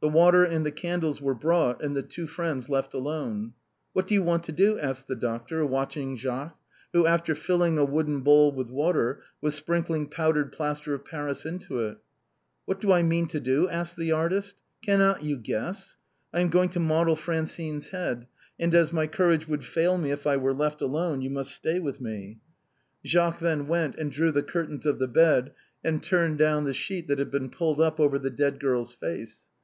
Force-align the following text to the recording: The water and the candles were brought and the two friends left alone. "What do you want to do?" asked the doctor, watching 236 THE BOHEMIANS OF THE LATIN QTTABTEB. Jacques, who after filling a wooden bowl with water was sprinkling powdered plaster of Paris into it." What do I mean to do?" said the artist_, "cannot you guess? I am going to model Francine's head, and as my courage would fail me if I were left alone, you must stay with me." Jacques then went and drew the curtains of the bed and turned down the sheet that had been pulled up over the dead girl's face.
The 0.00 0.08
water 0.08 0.42
and 0.42 0.66
the 0.66 0.72
candles 0.72 1.20
were 1.22 1.32
brought 1.32 1.80
and 1.80 1.96
the 1.96 2.02
two 2.02 2.26
friends 2.26 2.68
left 2.68 2.92
alone. 2.92 3.52
"What 3.92 4.08
do 4.08 4.14
you 4.14 4.22
want 4.24 4.42
to 4.42 4.50
do?" 4.50 4.76
asked 4.76 5.06
the 5.06 5.14
doctor, 5.14 5.64
watching 5.64 6.16
236 6.18 6.56
THE 6.90 6.98
BOHEMIANS 6.98 6.98
OF 6.98 7.02
THE 7.04 7.04
LATIN 7.04 7.04
QTTABTEB. 7.04 7.04
Jacques, 7.04 7.04
who 7.04 7.06
after 7.06 7.34
filling 7.36 7.78
a 7.78 7.84
wooden 7.84 8.20
bowl 8.22 8.50
with 8.50 8.68
water 8.68 9.22
was 9.40 9.54
sprinkling 9.54 10.08
powdered 10.08 10.50
plaster 10.50 10.92
of 10.94 11.04
Paris 11.04 11.46
into 11.46 11.78
it." 11.78 11.98
What 12.64 12.80
do 12.80 12.90
I 12.90 13.04
mean 13.04 13.28
to 13.28 13.38
do?" 13.38 13.68
said 13.70 13.94
the 13.96 14.10
artist_, 14.10 14.54
"cannot 14.84 15.22
you 15.22 15.36
guess? 15.36 15.96
I 16.34 16.40
am 16.40 16.48
going 16.48 16.70
to 16.70 16.80
model 16.80 17.14
Francine's 17.14 17.90
head, 17.90 18.26
and 18.58 18.74
as 18.74 18.92
my 18.92 19.06
courage 19.06 19.46
would 19.46 19.64
fail 19.64 19.96
me 19.98 20.10
if 20.10 20.26
I 20.26 20.36
were 20.36 20.52
left 20.52 20.82
alone, 20.82 21.22
you 21.22 21.30
must 21.30 21.54
stay 21.54 21.78
with 21.78 22.00
me." 22.00 22.40
Jacques 23.06 23.38
then 23.38 23.68
went 23.68 23.94
and 23.94 24.10
drew 24.10 24.32
the 24.32 24.42
curtains 24.42 24.84
of 24.84 24.98
the 24.98 25.06
bed 25.06 25.52
and 25.84 26.02
turned 26.02 26.38
down 26.38 26.64
the 26.64 26.74
sheet 26.74 27.06
that 27.06 27.20
had 27.20 27.30
been 27.30 27.50
pulled 27.50 27.80
up 27.80 28.00
over 28.00 28.18
the 28.18 28.30
dead 28.30 28.58
girl's 28.58 28.92
face. 28.96 29.44